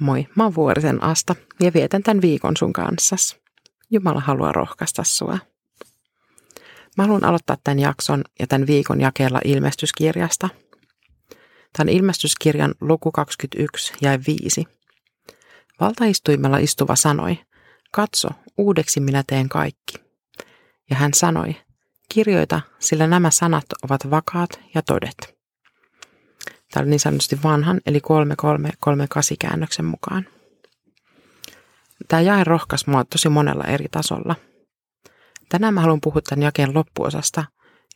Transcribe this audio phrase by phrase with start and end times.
[0.00, 3.36] Moi, mä oon Vuorisen Asta ja vietän tämän viikon sun kanssas.
[3.90, 5.38] Jumala haluaa rohkaista sua.
[6.96, 10.48] Mä haluan aloittaa tämän jakson ja tämän viikon jakeella ilmestyskirjasta.
[11.76, 14.64] Tämän ilmestyskirjan luku 21 jäi 5.
[15.80, 17.38] Valtaistuimella istuva sanoi,
[17.90, 19.94] katso, uudeksi minä teen kaikki.
[20.90, 21.56] Ja hän sanoi,
[22.08, 25.34] kirjoita, sillä nämä sanat ovat vakaat ja todet.
[26.74, 30.26] Tämä oli niin sanotusti vanhan, eli 3338 käännöksen mukaan.
[32.08, 34.36] Tämä jae rohkas mua tosi monella eri tasolla.
[35.48, 37.44] Tänään mä haluan puhua tämän jakeen loppuosasta,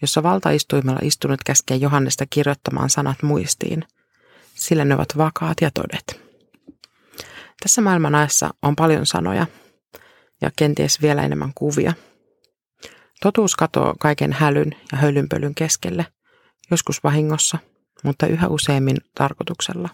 [0.03, 3.85] jossa valtaistuimella istunut käskee Johannesta kirjoittamaan sanat muistiin,
[4.55, 6.21] sillä ne ovat vakaat ja todet.
[7.63, 9.47] Tässä maailman ajassa on paljon sanoja
[10.41, 11.93] ja kenties vielä enemmän kuvia.
[13.23, 16.07] Totuus katoo kaiken hälyn ja hölynpölyn keskelle,
[16.70, 17.59] joskus vahingossa,
[18.05, 19.89] mutta yhä useammin tarkoituksella.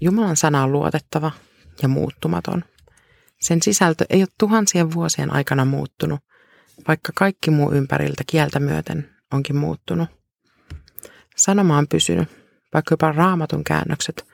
[0.00, 1.32] Jumalan sana on luotettava
[1.82, 2.64] ja muuttumaton.
[3.40, 6.20] Sen sisältö ei ole tuhansien vuosien aikana muuttunut,
[6.88, 10.08] vaikka kaikki muu ympäriltä kieltä myöten onkin muuttunut.
[11.36, 12.28] Sanoma on pysynyt,
[12.74, 14.26] vaikka jopa raamatun käännökset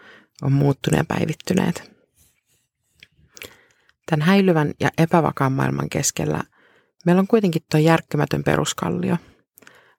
[0.43, 1.91] on muuttuneet ja päivittyneet.
[4.11, 6.43] Tämän häilyvän ja epävakaan maailman keskellä
[7.07, 9.17] meillä on kuitenkin tuo järkkymätön peruskallio–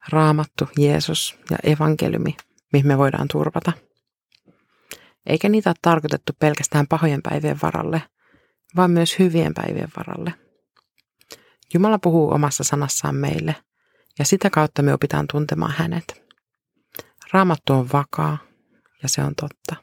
[0.08, 2.38] raamattu, Jeesus ja evankeliumi,
[2.74, 3.72] mihin me voidaan turvata.
[5.26, 8.02] Eikä niitä ole tarkoitettu pelkästään pahojen päivien varalle,
[8.76, 10.34] vaan myös hyvien päivien varalle.
[11.74, 13.56] Jumala puhuu omassa sanassaan meille,
[14.20, 16.24] ja sitä kautta me opitaan tuntemaan hänet.
[17.34, 18.38] Raamattu on vakaa,
[19.04, 19.76] ja se on totta.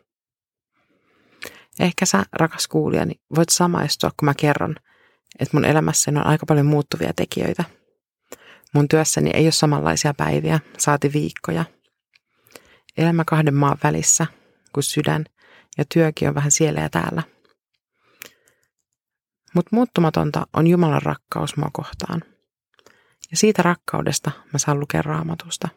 [1.80, 4.76] Ehkä sä, rakas kuulijani, voit samaistua, kun mä kerron,
[5.38, 7.64] että mun elämässäni on aika paljon muuttuvia tekijöitä–
[8.76, 11.64] Mun työssäni ei ole samanlaisia päiviä, saati viikkoja.
[12.96, 14.26] Elämä kahden maan välissä,
[14.72, 15.24] kun sydän
[15.78, 17.22] ja työkin on vähän siellä ja täällä.
[19.54, 22.22] Mutta muuttumatonta on Jumalan rakkaus mua kohtaan.
[23.30, 25.68] Ja siitä rakkaudesta mä saan lukea raamatusta.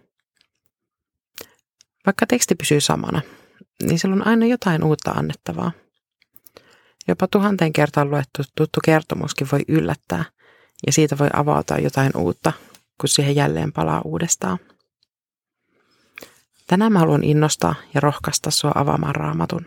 [2.06, 3.22] Vaikka teksti pysyy samana,
[3.84, 5.72] niin sillä on aina jotain uutta annettavaa.
[7.08, 10.26] Jopa tuhanteen kertaan luettu tuttu kertomuskin voi yllättää,
[10.88, 12.54] ja siitä voi avautua jotain uutta,
[13.00, 14.58] kun siihen jälleen palaa uudestaan.
[16.68, 19.66] Tänään mä haluan innostaa ja rohkaista sua avaamaan raamatun.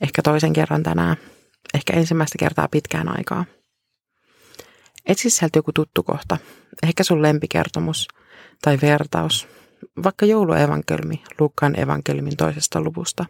[0.00, 1.16] Ehkä toisen kerran tänään,
[1.74, 3.44] ehkä ensimmäistä kertaa pitkään aikaa.
[5.06, 6.36] Etsi sieltä joku tuttu kohta,
[6.82, 8.08] ehkä sun lempikertomus
[8.62, 9.48] tai vertaus,
[10.02, 13.26] vaikka jouluevankelmi Luukkaan evankeliumin toisesta luvusta.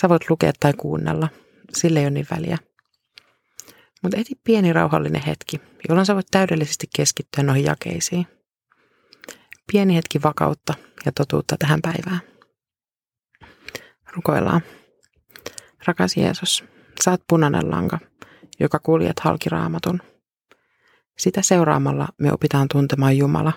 [0.00, 1.28] Sä voit lukea tai kuunnella,
[1.72, 2.58] sille ei ole niin väliä.
[4.06, 8.26] Mutta eti pieni rauhallinen hetki, jolloin sä voit täydellisesti keskittyä noihin jakeisiin.
[9.72, 10.74] Pieni hetki vakautta
[11.06, 12.20] ja totuutta tähän päivään.
[14.12, 14.60] Rukoillaan.
[15.86, 16.64] Rakas Jeesus,
[17.04, 17.98] sä oot punainen lanka,
[18.60, 20.02] joka kuljet halki raamatun.
[21.18, 23.52] Sitä seuraamalla me opitaan tuntemaan Jumala,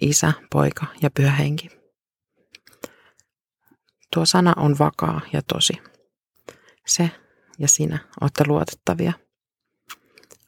[0.00, 1.68] Isä, Poika ja Pyhä Henki.
[4.14, 5.72] Tuo sana on vakaa ja tosi.
[6.86, 7.10] Se
[7.58, 9.12] ja sinä olette luotettavia–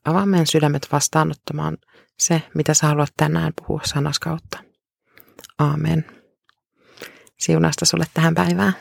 [0.08, 1.76] Avaa meidän sydämet vastaanottamaan
[2.18, 4.58] se, mitä sä haluat tänään puhua sanas kautta.
[5.58, 6.04] Aamen.
[7.38, 8.72] Siunasta sulle tähän päivään.